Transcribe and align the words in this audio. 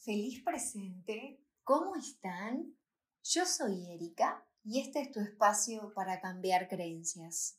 feliz 0.00 0.42
presente. 0.42 1.40
¿Cómo 1.62 1.94
están? 1.94 2.74
Yo 3.22 3.44
soy 3.44 3.92
Erika 3.92 4.46
y 4.64 4.80
este 4.80 5.02
es 5.02 5.10
tu 5.10 5.20
espacio 5.20 5.92
para 5.94 6.20
cambiar 6.20 6.68
creencias. 6.68 7.58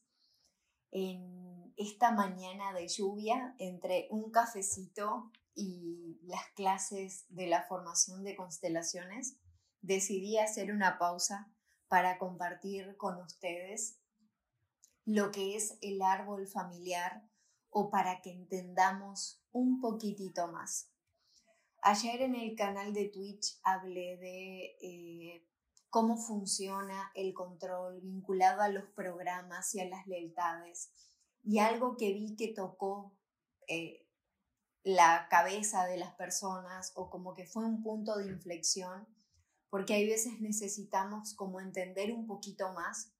En 0.90 1.72
esta 1.78 2.12
mañana 2.12 2.74
de 2.74 2.88
lluvia, 2.88 3.56
entre 3.60 4.08
un 4.10 4.32
cafecito 4.32 5.32
y 5.54 6.20
las 6.24 6.48
clases 6.56 7.26
de 7.30 7.48
la 7.48 7.64
formación 7.64 8.24
de 8.24 8.36
constelaciones, 8.36 9.38
decidí 9.82 10.38
hacer 10.38 10.74
una 10.74 10.98
pausa 10.98 11.52
para 11.88 12.18
compartir 12.18 12.98
con 12.98 13.22
ustedes 13.22 14.00
lo 15.06 15.32
que 15.32 15.56
es 15.56 15.78
el 15.82 16.02
árbol 16.02 16.48
familiar 16.48 17.24
o 17.70 17.90
para 17.90 18.22
que 18.22 18.32
entendamos 18.32 19.44
un 19.52 19.80
poquitito 19.80 20.48
más. 20.48 20.91
Ayer 21.84 22.22
en 22.22 22.36
el 22.36 22.56
canal 22.56 22.94
de 22.94 23.10
Twitch 23.10 23.60
hablé 23.64 24.18
de 24.18 24.78
eh, 24.82 25.48
cómo 25.90 26.16
funciona 26.16 27.12
el 27.16 27.34
control 27.34 28.02
vinculado 28.02 28.62
a 28.62 28.70
los 28.70 28.86
programas 28.90 29.74
y 29.74 29.80
a 29.80 29.90
las 29.90 30.06
lealtades. 30.06 30.92
Y 31.44 31.58
algo 31.58 31.98
que 31.98 32.14
vi 32.14 32.36
que 32.36 32.50
tocó 32.50 33.18
eh, 33.68 34.08
la 34.84 35.28
cabeza 35.30 35.86
de 35.86 35.98
las 35.98 36.14
personas 36.14 36.94
o 36.96 37.10
como 37.10 37.34
que 37.34 37.48
fue 37.48 37.66
un 37.66 37.82
punto 37.82 38.16
de 38.18 38.28
inflexión, 38.28 39.08
porque 39.70 39.96
hay 39.96 40.08
veces 40.08 40.40
necesitamos 40.40 41.34
como 41.34 41.60
entender 41.60 42.14
un 42.14 42.28
poquito 42.28 42.74
más 42.74 43.12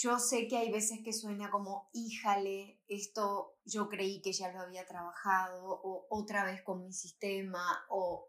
yo 0.00 0.20
sé 0.20 0.46
que 0.46 0.56
hay 0.56 0.70
veces 0.70 1.00
que 1.04 1.12
suena 1.12 1.50
como, 1.50 1.90
híjale, 1.92 2.80
esto 2.86 3.56
yo 3.64 3.88
creí 3.88 4.22
que 4.22 4.32
ya 4.32 4.52
lo 4.52 4.60
había 4.60 4.86
trabajado, 4.86 5.60
o 5.66 6.06
otra 6.08 6.44
vez 6.44 6.62
con 6.62 6.84
mi 6.84 6.92
sistema, 6.92 7.84
o 7.90 8.28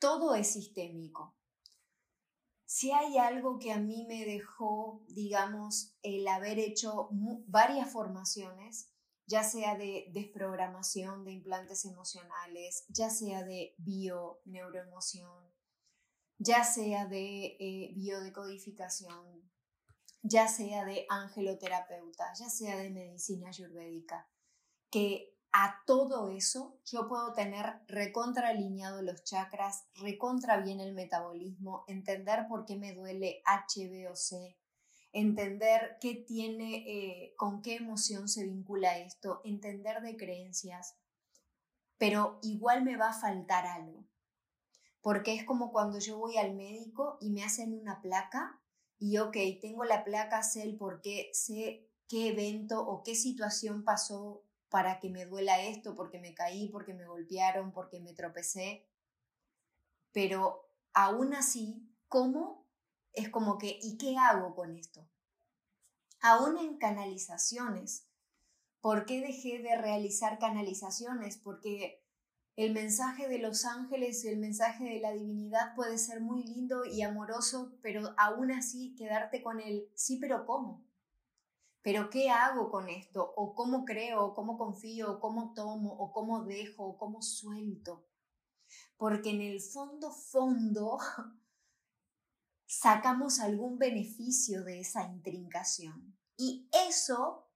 todo 0.00 0.34
es 0.34 0.52
sistémico. 0.52 1.36
Si 2.64 2.90
hay 2.90 3.16
algo 3.18 3.60
que 3.60 3.70
a 3.70 3.78
mí 3.78 4.04
me 4.08 4.24
dejó, 4.24 5.04
digamos, 5.06 5.94
el 6.02 6.26
haber 6.26 6.58
hecho 6.58 7.08
varias 7.46 7.92
formaciones, 7.92 8.90
ya 9.26 9.44
sea 9.44 9.76
de 9.76 10.10
desprogramación 10.12 11.24
de 11.24 11.30
implantes 11.30 11.84
emocionales, 11.84 12.86
ya 12.88 13.08
sea 13.08 13.44
de 13.44 13.76
bio, 13.78 14.40
neuroemoción, 14.46 15.48
ya 16.38 16.64
sea 16.64 17.06
de 17.06 17.56
eh, 17.60 17.92
biodecodificación, 17.94 19.53
ya 20.24 20.48
sea 20.48 20.86
de 20.86 21.04
angeloterapeuta, 21.10 22.32
ya 22.32 22.48
sea 22.48 22.78
de 22.78 22.88
medicina 22.88 23.48
ayurvédica, 23.48 24.26
que 24.90 25.36
a 25.52 25.82
todo 25.86 26.30
eso 26.30 26.80
yo 26.86 27.06
puedo 27.06 27.34
tener 27.34 27.82
recontra 27.88 28.48
alineado 28.48 29.02
los 29.02 29.22
chakras, 29.22 29.84
recontra 29.96 30.56
bien 30.56 30.80
el 30.80 30.94
metabolismo, 30.94 31.84
entender 31.88 32.46
por 32.48 32.64
qué 32.64 32.76
me 32.76 32.94
duele 32.94 33.42
H, 33.44 33.86
B 33.86 34.08
o 34.08 34.16
C, 34.16 34.56
entender 35.12 35.98
qué 36.00 36.14
tiene, 36.14 36.84
eh, 36.86 37.34
con 37.36 37.60
qué 37.60 37.76
emoción 37.76 38.26
se 38.26 38.44
vincula 38.44 38.98
esto, 38.98 39.42
entender 39.44 40.00
de 40.00 40.16
creencias, 40.16 40.96
pero 41.98 42.38
igual 42.42 42.82
me 42.82 42.96
va 42.96 43.10
a 43.10 43.20
faltar 43.20 43.66
algo. 43.66 44.06
Porque 45.02 45.34
es 45.34 45.44
como 45.44 45.70
cuando 45.70 45.98
yo 45.98 46.16
voy 46.16 46.38
al 46.38 46.54
médico 46.54 47.18
y 47.20 47.28
me 47.28 47.44
hacen 47.44 47.78
una 47.78 48.00
placa 48.00 48.58
y 48.98 49.18
ok, 49.18 49.36
tengo 49.60 49.84
la 49.84 50.04
placa, 50.04 50.42
sé 50.42 50.62
el 50.62 50.76
por 50.76 51.00
qué, 51.00 51.30
sé 51.32 51.88
qué 52.08 52.28
evento 52.28 52.80
o 52.86 53.02
qué 53.02 53.14
situación 53.14 53.84
pasó 53.84 54.44
para 54.68 54.98
que 54.98 55.08
me 55.08 55.26
duela 55.26 55.62
esto, 55.62 55.94
porque 55.94 56.18
me 56.18 56.34
caí, 56.34 56.68
porque 56.68 56.94
me 56.94 57.06
golpearon, 57.06 57.72
porque 57.72 58.00
me 58.00 58.12
tropecé. 58.12 58.88
Pero 60.12 60.68
aún 60.92 61.34
así, 61.34 61.88
¿cómo? 62.08 62.66
Es 63.12 63.28
como 63.28 63.58
que, 63.58 63.78
¿y 63.82 63.96
qué 63.98 64.16
hago 64.16 64.54
con 64.54 64.76
esto? 64.76 65.08
Aún 66.20 66.58
en 66.58 66.78
canalizaciones. 66.78 68.08
¿Por 68.80 69.06
qué 69.06 69.20
dejé 69.20 69.60
de 69.60 69.76
realizar 69.76 70.38
canalizaciones? 70.38 71.36
Porque 71.36 72.03
el 72.56 72.72
mensaje 72.72 73.28
de 73.28 73.38
los 73.38 73.64
ángeles, 73.64 74.24
el 74.24 74.38
mensaje 74.38 74.84
de 74.84 75.00
la 75.00 75.12
divinidad 75.12 75.74
puede 75.74 75.98
ser 75.98 76.20
muy 76.20 76.44
lindo 76.44 76.84
y 76.84 77.02
amoroso, 77.02 77.72
pero 77.82 78.14
aún 78.16 78.52
así 78.52 78.94
quedarte 78.94 79.42
con 79.42 79.60
el 79.60 79.88
sí, 79.94 80.18
pero 80.20 80.46
¿cómo? 80.46 80.84
¿Pero 81.82 82.08
qué 82.10 82.30
hago 82.30 82.70
con 82.70 82.88
esto? 82.88 83.34
¿O 83.36 83.54
cómo 83.54 83.84
creo? 83.84 84.24
¿O 84.24 84.34
cómo 84.34 84.56
confío? 84.56 85.14
¿O 85.14 85.20
cómo 85.20 85.52
tomo? 85.52 85.92
¿O 85.92 86.12
cómo 86.12 86.44
dejo? 86.44 86.84
¿O 86.84 86.96
cómo 86.96 87.20
suelto? 87.22 88.06
Porque 88.96 89.30
en 89.30 89.42
el 89.42 89.60
fondo, 89.60 90.10
fondo, 90.12 90.98
sacamos 92.66 93.40
algún 93.40 93.78
beneficio 93.78 94.62
de 94.64 94.80
esa 94.80 95.04
intrincación. 95.04 96.16
Y 96.36 96.68
eso, 96.88 97.48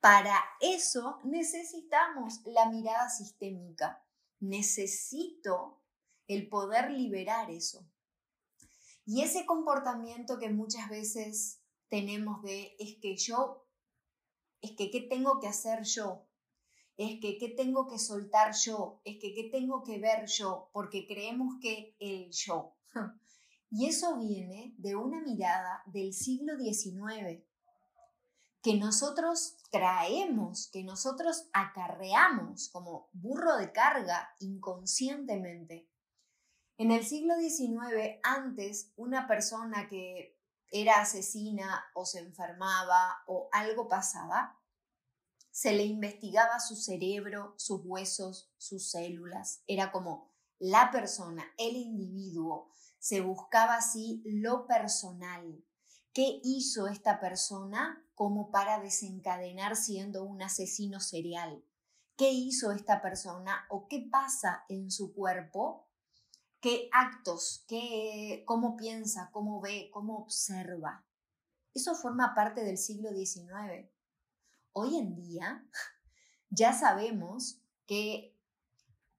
para 0.00 0.44
eso 0.60 1.20
necesitamos 1.24 2.40
la 2.44 2.68
mirada 2.68 3.08
sistémica 3.08 4.04
necesito 4.40 5.82
el 6.26 6.48
poder 6.48 6.90
liberar 6.90 7.50
eso. 7.50 7.86
Y 9.04 9.22
ese 9.22 9.46
comportamiento 9.46 10.38
que 10.38 10.50
muchas 10.50 10.88
veces 10.90 11.62
tenemos 11.88 12.42
de 12.42 12.76
es 12.78 12.96
que 13.00 13.16
yo, 13.16 13.66
es 14.60 14.72
que 14.72 14.90
qué 14.90 15.00
tengo 15.00 15.40
que 15.40 15.48
hacer 15.48 15.82
yo, 15.84 16.28
es 16.98 17.20
que 17.20 17.38
qué 17.38 17.48
tengo 17.48 17.86
que 17.86 17.98
soltar 17.98 18.54
yo, 18.54 19.00
es 19.04 19.18
que 19.18 19.32
qué 19.32 19.44
tengo 19.44 19.82
que 19.82 19.98
ver 19.98 20.26
yo, 20.26 20.68
porque 20.72 21.06
creemos 21.06 21.54
que 21.60 21.96
el 21.98 22.30
yo. 22.30 22.76
Y 23.70 23.86
eso 23.86 24.16
viene 24.18 24.74
de 24.78 24.96
una 24.96 25.20
mirada 25.20 25.82
del 25.84 26.14
siglo 26.14 26.56
XIX, 26.58 27.44
que 28.62 28.76
nosotros 28.76 29.56
traemos, 29.70 30.68
que 30.72 30.82
nosotros 30.82 31.48
acarreamos 31.52 32.70
como 32.70 33.08
burro 33.12 33.56
de 33.56 33.72
carga 33.72 34.30
inconscientemente. 34.40 35.88
En 36.76 36.90
el 36.90 37.04
siglo 37.04 37.34
XIX, 37.36 38.18
antes, 38.22 38.92
una 38.96 39.26
persona 39.26 39.88
que 39.88 40.38
era 40.70 41.00
asesina 41.00 41.84
o 41.94 42.04
se 42.04 42.20
enfermaba 42.20 43.22
o 43.26 43.48
algo 43.52 43.88
pasaba, 43.88 44.58
se 45.50 45.72
le 45.72 45.84
investigaba 45.84 46.60
su 46.60 46.76
cerebro, 46.76 47.54
sus 47.56 47.80
huesos, 47.84 48.52
sus 48.58 48.90
células. 48.90 49.62
Era 49.66 49.90
como 49.90 50.32
la 50.58 50.90
persona, 50.90 51.44
el 51.56 51.76
individuo. 51.76 52.72
Se 52.98 53.20
buscaba 53.20 53.76
así 53.76 54.22
lo 54.24 54.66
personal. 54.66 55.64
¿Qué 56.18 56.40
hizo 56.42 56.88
esta 56.88 57.20
persona 57.20 58.04
como 58.16 58.50
para 58.50 58.80
desencadenar 58.80 59.76
siendo 59.76 60.24
un 60.24 60.42
asesino 60.42 60.98
serial. 60.98 61.64
¿Qué 62.16 62.32
hizo 62.32 62.72
esta 62.72 63.00
persona 63.00 63.64
o 63.68 63.86
qué 63.86 64.08
pasa 64.10 64.64
en 64.68 64.90
su 64.90 65.14
cuerpo? 65.14 65.86
¿Qué 66.60 66.88
actos? 66.92 67.64
Qué, 67.68 68.42
¿Cómo 68.48 68.76
piensa? 68.76 69.30
¿Cómo 69.30 69.60
ve? 69.60 69.90
¿Cómo 69.92 70.18
observa? 70.18 71.06
Eso 71.72 71.94
forma 71.94 72.34
parte 72.34 72.64
del 72.64 72.78
siglo 72.78 73.10
XIX. 73.10 73.88
Hoy 74.72 74.96
en 74.96 75.14
día 75.14 75.64
ya 76.50 76.72
sabemos 76.72 77.62
que 77.86 78.36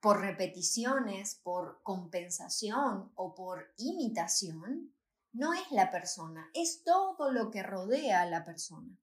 por 0.01 0.19
repeticiones, 0.19 1.35
por 1.35 1.81
compensación 1.81 3.13
o 3.15 3.35
por 3.35 3.73
imitación, 3.77 4.93
no 5.39 5.53
es 5.53 5.71
la 5.71 5.89
persona, 5.89 6.51
es 6.53 6.83
todo 6.83 7.31
lo 7.31 7.49
que 7.49 7.63
rodea 7.63 8.23
a 8.23 8.25
la 8.25 8.43
persona. 8.43 8.99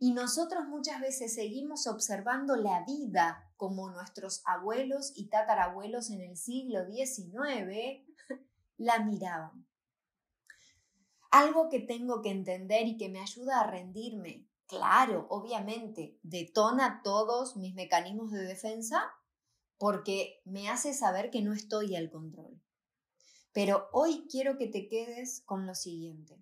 Y 0.00 0.12
nosotros 0.12 0.66
muchas 0.66 1.00
veces 1.00 1.36
seguimos 1.36 1.86
observando 1.86 2.56
la 2.56 2.84
vida 2.84 3.48
como 3.56 3.90
nuestros 3.90 4.42
abuelos 4.44 5.12
y 5.14 5.28
tatarabuelos 5.28 6.10
en 6.10 6.22
el 6.22 6.36
siglo 6.36 6.84
XIX 6.84 8.04
la 8.76 8.98
miraban. 9.04 9.68
Algo 11.30 11.68
que 11.68 11.78
tengo 11.78 12.20
que 12.20 12.32
entender 12.32 12.88
y 12.88 12.96
que 12.96 13.08
me 13.08 13.20
ayuda 13.20 13.60
a 13.60 13.70
rendirme, 13.70 14.48
claro, 14.66 15.28
obviamente, 15.30 16.18
detona 16.24 17.02
todos 17.04 17.56
mis 17.56 17.72
mecanismos 17.76 18.32
de 18.32 18.42
defensa 18.42 19.12
porque 19.78 20.42
me 20.44 20.68
hace 20.68 20.92
saber 20.92 21.30
que 21.30 21.42
no 21.42 21.52
estoy 21.52 21.94
al 21.94 22.10
control. 22.10 22.60
Pero 23.58 23.88
hoy 23.90 24.24
quiero 24.30 24.56
que 24.56 24.68
te 24.68 24.86
quedes 24.86 25.40
con 25.40 25.66
lo 25.66 25.74
siguiente. 25.74 26.40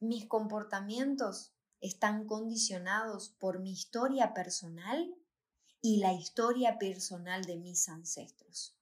Mis 0.00 0.26
comportamientos 0.26 1.54
están 1.80 2.26
condicionados 2.26 3.30
por 3.30 3.58
mi 3.58 3.72
historia 3.72 4.34
personal 4.34 5.16
y 5.80 5.96
la 5.96 6.12
historia 6.12 6.78
personal 6.78 7.46
de 7.46 7.56
mis 7.56 7.88
ancestros. 7.88 8.76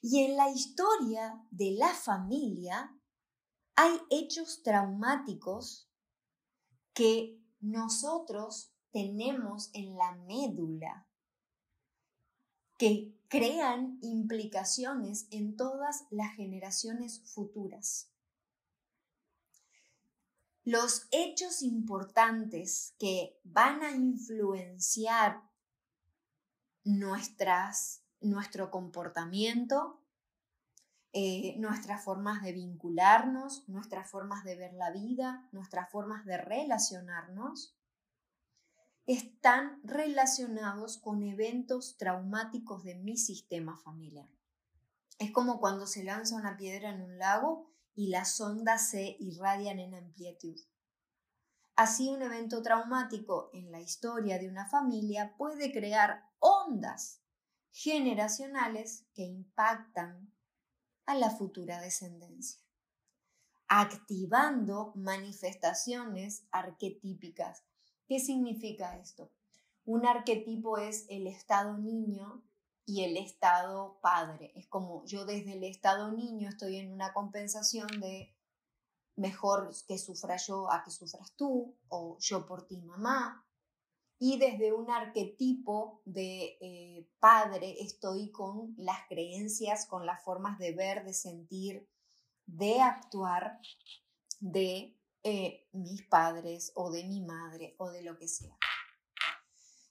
Y 0.00 0.20
en 0.20 0.36
la 0.36 0.50
historia 0.50 1.44
de 1.50 1.72
la 1.72 1.92
familia 1.92 2.96
hay 3.74 3.98
hechos 4.10 4.62
traumáticos 4.62 5.90
que 6.94 7.42
nosotros 7.58 8.70
tenemos 8.92 9.70
en 9.72 9.96
la 9.96 10.12
médula, 10.12 11.07
que 12.78 13.12
crean 13.28 13.98
implicaciones 14.00 15.26
en 15.30 15.56
todas 15.56 16.06
las 16.10 16.34
generaciones 16.34 17.20
futuras. 17.20 18.10
Los 20.64 21.08
hechos 21.10 21.62
importantes 21.62 22.94
que 22.98 23.38
van 23.44 23.82
a 23.82 23.90
influenciar 23.90 25.42
nuestras, 26.84 28.02
nuestro 28.20 28.70
comportamiento, 28.70 30.00
eh, 31.12 31.56
nuestras 31.58 32.04
formas 32.04 32.42
de 32.42 32.52
vincularnos, 32.52 33.68
nuestras 33.68 34.10
formas 34.10 34.44
de 34.44 34.56
ver 34.56 34.74
la 34.74 34.90
vida, 34.90 35.48
nuestras 35.52 35.90
formas 35.90 36.24
de 36.26 36.36
relacionarnos, 36.36 37.77
están 39.08 39.80
relacionados 39.84 40.98
con 40.98 41.22
eventos 41.22 41.96
traumáticos 41.96 42.84
de 42.84 42.94
mi 42.94 43.16
sistema 43.16 43.74
familiar. 43.78 44.28
Es 45.18 45.32
como 45.32 45.60
cuando 45.60 45.86
se 45.86 46.04
lanza 46.04 46.36
una 46.36 46.58
piedra 46.58 46.90
en 46.90 47.00
un 47.00 47.16
lago 47.16 47.72
y 47.94 48.08
las 48.08 48.38
ondas 48.38 48.90
se 48.90 49.16
irradian 49.18 49.78
en 49.78 49.94
amplitud. 49.94 50.60
Así 51.74 52.10
un 52.10 52.20
evento 52.20 52.62
traumático 52.62 53.48
en 53.54 53.72
la 53.72 53.80
historia 53.80 54.38
de 54.38 54.46
una 54.46 54.68
familia 54.68 55.34
puede 55.38 55.72
crear 55.72 56.28
ondas 56.38 57.22
generacionales 57.70 59.06
que 59.14 59.22
impactan 59.22 60.34
a 61.06 61.14
la 61.14 61.30
futura 61.30 61.80
descendencia, 61.80 62.60
activando 63.68 64.92
manifestaciones 64.96 66.46
arquetípicas. 66.50 67.64
¿Qué 68.08 68.20
significa 68.20 68.96
esto? 68.96 69.30
Un 69.84 70.06
arquetipo 70.06 70.78
es 70.78 71.04
el 71.10 71.26
estado 71.26 71.76
niño 71.76 72.42
y 72.86 73.04
el 73.04 73.18
estado 73.18 73.98
padre. 74.00 74.50
Es 74.56 74.66
como 74.66 75.04
yo 75.04 75.26
desde 75.26 75.52
el 75.52 75.64
estado 75.64 76.10
niño 76.10 76.48
estoy 76.48 76.76
en 76.76 76.90
una 76.90 77.12
compensación 77.12 77.86
de 78.00 78.34
mejor 79.16 79.70
que 79.86 79.98
sufra 79.98 80.36
yo 80.38 80.72
a 80.72 80.82
que 80.82 80.90
sufras 80.90 81.34
tú, 81.36 81.76
o 81.88 82.16
yo 82.18 82.46
por 82.46 82.66
ti 82.66 82.78
mamá, 82.78 83.46
y 84.18 84.38
desde 84.38 84.72
un 84.72 84.90
arquetipo 84.90 86.00
de 86.06 86.56
eh, 86.60 87.10
padre 87.20 87.76
estoy 87.80 88.30
con 88.30 88.74
las 88.78 89.06
creencias, 89.06 89.86
con 89.86 90.06
las 90.06 90.24
formas 90.24 90.58
de 90.58 90.72
ver, 90.72 91.04
de 91.04 91.12
sentir, 91.12 91.86
de 92.46 92.80
actuar 92.80 93.60
de 94.40 94.97
eh, 95.22 95.68
mis 95.72 96.02
padres 96.06 96.72
o 96.74 96.90
de 96.90 97.04
mi 97.04 97.20
madre 97.20 97.74
o 97.78 97.90
de 97.90 98.02
lo 98.02 98.16
que 98.16 98.28
sea. 98.28 98.56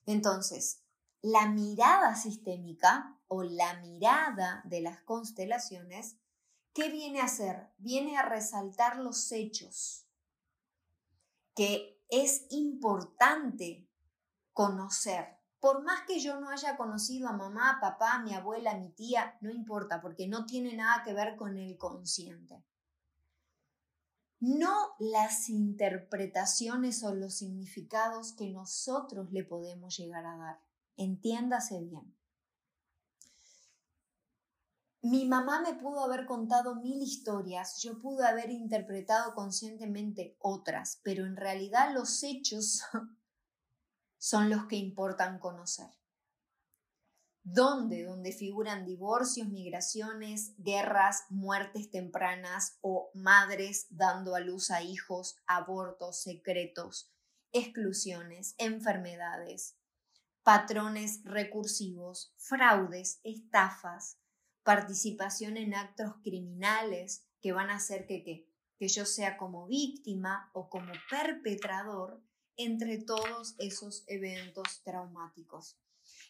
Entonces, 0.06 0.84
la 1.22 1.48
mirada 1.48 2.16
sistémica 2.16 3.20
o 3.28 3.44
la 3.44 3.82
mirada 3.82 4.62
de 4.66 4.82
las 4.82 5.02
constelaciones, 5.02 6.18
¿qué 6.74 6.90
viene 6.90 7.20
a 7.20 7.26
hacer? 7.26 7.74
Viene 7.78 8.18
a 8.18 8.24
resaltar 8.24 8.98
los 8.98 9.32
hechos 9.32 10.08
que 11.56 12.00
es 12.10 12.46
importante 12.52 13.90
conocer. 14.54 15.38
Por 15.60 15.84
más 15.84 16.02
que 16.08 16.20
yo 16.20 16.40
no 16.40 16.50
haya 16.50 16.78
conocido 16.78 17.28
a 17.28 17.34
mamá, 17.34 17.80
papá, 17.82 18.20
mi 18.20 18.34
abuela, 18.34 18.76
mi 18.76 18.90
tía, 18.92 19.38
no 19.42 19.50
importa, 19.50 20.00
porque 20.00 20.28
no 20.28 20.46
tiene 20.46 20.76
nada 20.76 21.04
que 21.04 21.14
ver 21.14 21.36
con 21.36 21.58
el 21.58 21.78
consciente. 21.78 22.64
No 24.40 24.96
las 25.00 25.50
interpretaciones 25.50 27.04
o 27.04 27.14
los 27.14 27.36
significados 27.36 28.34
que 28.34 28.50
nosotros 28.50 29.32
le 29.32 29.44
podemos 29.44 29.98
llegar 29.98 30.26
a 30.26 30.38
dar. 30.38 30.60
Entiéndase 30.96 31.80
bien. 31.80 32.16
Mi 35.02 35.26
mamá 35.26 35.62
me 35.62 35.74
pudo 35.74 36.04
haber 36.04 36.26
contado 36.26 36.76
mil 36.76 37.02
historias, 37.02 37.82
yo 37.82 38.00
pude 38.00 38.28
haber 38.28 38.50
interpretado 38.50 39.34
conscientemente 39.36 40.36
otras, 40.40 41.00
pero 41.04 41.26
en 41.26 41.38
realidad 41.38 41.94
los 41.94 42.24
hechos 42.24 42.82
son 44.18 44.50
los 44.50 44.66
que 44.66 44.76
importan 44.76 45.40
conocer. 45.40 45.92
¿Dónde? 47.50 48.04
Donde 48.04 48.34
figuran 48.34 48.86
divorcios, 48.86 49.48
migraciones, 49.48 50.54
guerras, 50.58 51.24
muertes 51.30 51.90
tempranas 51.90 52.78
o 52.82 53.10
madres 53.14 53.88
dando 53.90 54.36
a 54.36 54.42
luz 54.42 54.70
a 54.70 54.84
hijos, 54.84 55.38
abortos 55.48 56.22
secretos, 56.22 57.10
exclusiones, 57.54 58.54
enfermedades, 58.58 59.78
patrones 60.44 61.22
recursivos, 61.24 62.34
fraudes, 62.36 63.22
estafas, 63.24 64.20
participación 64.64 65.56
en 65.56 65.74
actos 65.74 66.16
criminales 66.24 67.30
que 67.42 67.54
van 67.54 67.70
a 67.70 67.78
hacer 67.78 68.08
que, 68.08 68.52
que 68.78 68.88
yo 68.90 69.06
sea 69.06 69.38
como 69.38 69.68
víctima 69.68 70.52
o 70.54 70.70
como 70.70 70.92
perpetrador 71.10 72.22
entre 72.58 72.98
todos 72.98 73.56
esos 73.58 74.04
eventos 74.08 74.82
traumáticos. 74.84 75.78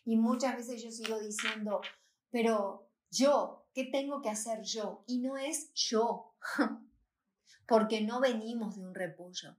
Y 0.07 0.15
muchas 0.15 0.55
veces 0.55 0.81
yo 0.81 0.89
sigo 0.89 1.19
diciendo, 1.19 1.81
pero 2.29 2.89
yo, 3.11 3.67
¿qué 3.73 3.83
tengo 3.83 4.21
que 4.21 4.29
hacer 4.29 4.61
yo? 4.63 5.03
Y 5.05 5.19
no 5.19 5.35
es 5.35 5.73
yo, 5.73 6.33
porque 7.67 7.99
no 7.99 8.21
venimos 8.21 8.77
de 8.77 8.87
un 8.87 8.95
repullo. 8.95 9.57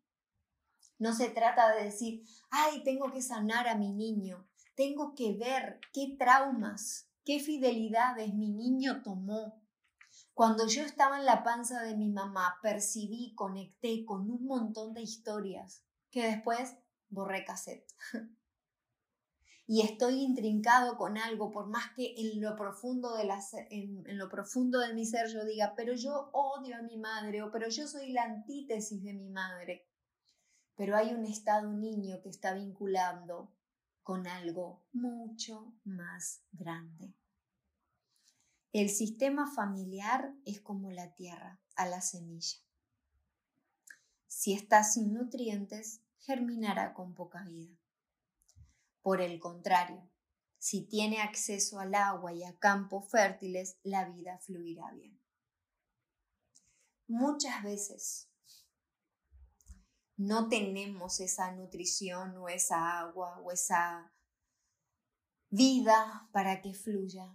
No 0.98 1.12
se 1.12 1.28
trata 1.28 1.74
de 1.74 1.84
decir, 1.84 2.24
ay, 2.48 2.82
tengo 2.82 3.12
que 3.12 3.20
sanar 3.20 3.68
a 3.68 3.74
mi 3.74 3.92
niño, 3.92 4.48
tengo 4.74 5.14
que 5.14 5.34
ver 5.34 5.80
qué 5.92 6.16
traumas, 6.18 7.10
qué 7.26 7.40
fidelidades 7.40 8.32
mi 8.32 8.48
niño 8.48 9.02
tomó. 9.02 9.62
Cuando 10.32 10.66
yo 10.66 10.80
estaba 10.80 11.18
en 11.18 11.26
la 11.26 11.44
panza 11.44 11.82
de 11.82 11.94
mi 11.94 12.08
mamá, 12.08 12.56
percibí, 12.62 13.34
conecté 13.34 14.06
con 14.06 14.30
un 14.30 14.46
montón 14.46 14.94
de 14.94 15.02
historias 15.02 15.84
que 16.10 16.24
después 16.24 16.74
borré 17.10 17.44
cassette. 17.44 17.86
y 19.70 19.82
estoy 19.82 20.22
intrincado 20.22 20.96
con 20.96 21.18
algo, 21.18 21.50
por 21.50 21.66
más 21.66 21.92
que 21.94 22.14
en 22.16 22.40
lo 22.40 22.56
profundo 22.56 23.14
de 23.14 23.28
en, 23.68 24.16
lo 24.16 24.30
profundo 24.30 24.78
de 24.78 24.94
mi 24.94 25.04
ser 25.04 25.28
yo 25.28 25.44
diga, 25.44 25.74
pero 25.76 25.92
yo 25.92 26.30
odio 26.32 26.74
a 26.74 26.82
mi 26.82 26.96
madre 26.96 27.42
o 27.42 27.50
pero 27.50 27.68
yo 27.68 27.86
soy 27.86 28.12
la 28.12 28.22
antítesis 28.22 29.04
de 29.04 29.12
mi 29.12 29.28
madre. 29.28 29.86
Pero 30.74 30.96
hay 30.96 31.12
un 31.12 31.26
estado 31.26 31.70
niño 31.70 32.22
que 32.22 32.30
está 32.30 32.54
vinculando 32.54 33.52
con 34.02 34.26
algo 34.26 34.86
mucho 34.92 35.74
más 35.84 36.40
grande. 36.52 37.12
El 38.72 38.88
sistema 38.88 39.52
familiar 39.54 40.32
es 40.46 40.62
como 40.62 40.90
la 40.92 41.12
tierra 41.14 41.60
a 41.76 41.86
la 41.86 42.00
semilla. 42.00 42.56
Si 44.28 44.54
está 44.54 44.82
sin 44.82 45.12
nutrientes, 45.12 46.00
germinará 46.20 46.94
con 46.94 47.12
poca 47.12 47.44
vida. 47.44 47.77
Por 49.08 49.22
el 49.22 49.40
contrario, 49.40 50.06
si 50.58 50.82
tiene 50.82 51.22
acceso 51.22 51.80
al 51.80 51.94
agua 51.94 52.34
y 52.34 52.44
a 52.44 52.58
campos 52.58 53.08
fértiles, 53.08 53.78
la 53.82 54.04
vida 54.04 54.36
fluirá 54.36 54.90
bien. 54.90 55.18
Muchas 57.06 57.62
veces 57.62 58.28
no 60.18 60.50
tenemos 60.50 61.20
esa 61.20 61.52
nutrición 61.52 62.36
o 62.36 62.50
esa 62.50 63.00
agua 63.00 63.38
o 63.38 63.50
esa 63.50 64.12
vida 65.48 66.28
para 66.30 66.60
que 66.60 66.74
fluya 66.74 67.34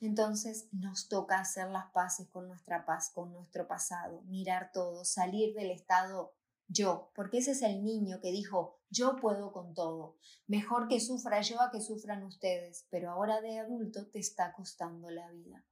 entonces 0.00 0.68
nos 0.72 1.08
toca 1.08 1.38
hacer 1.38 1.70
las 1.70 1.90
paces 1.92 2.28
con 2.28 2.46
nuestra 2.46 2.84
paz, 2.84 3.10
con 3.14 3.32
nuestro 3.32 3.66
pasado, 3.66 4.20
mirar 4.22 4.70
todo, 4.72 5.04
salir 5.04 5.54
del 5.54 5.70
estado 5.70 6.34
yo, 6.68 7.10
porque 7.14 7.38
ese 7.38 7.52
es 7.52 7.62
el 7.62 7.84
niño 7.84 8.20
que 8.20 8.32
dijo, 8.32 8.80
yo 8.90 9.16
puedo 9.16 9.52
con 9.52 9.74
todo, 9.74 10.16
mejor 10.46 10.88
que 10.88 11.00
sufra 11.00 11.40
yo 11.40 11.60
a 11.60 11.70
que 11.70 11.80
sufran 11.80 12.22
ustedes, 12.22 12.86
pero 12.90 13.10
ahora 13.10 13.40
de 13.40 13.58
adulto 13.58 14.06
te 14.06 14.18
está 14.18 14.52
costando 14.52 15.10
la 15.10 15.30
vida. 15.30 15.64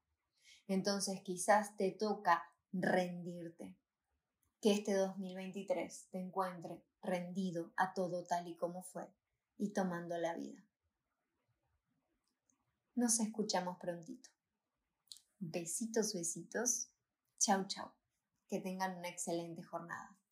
Entonces 0.66 1.20
quizás 1.22 1.76
te 1.76 1.90
toca 1.90 2.42
rendirte, 2.72 3.76
que 4.60 4.72
este 4.72 4.94
2023 4.94 6.08
te 6.10 6.18
encuentre 6.18 6.82
rendido 7.02 7.72
a 7.76 7.94
todo 7.94 8.24
tal 8.24 8.48
y 8.48 8.56
como 8.56 8.82
fue 8.82 9.08
y 9.58 9.70
tomando 9.70 10.16
la 10.18 10.34
vida. 10.34 10.62
Nos 12.94 13.20
escuchamos 13.20 13.78
prontito. 13.78 14.28
Besitos, 15.38 16.12
besitos. 16.12 16.88
Chau, 17.38 17.66
chau. 17.66 17.90
Que 18.48 18.60
tengan 18.60 18.96
una 18.98 19.08
excelente 19.08 19.62
jornada. 19.62 20.16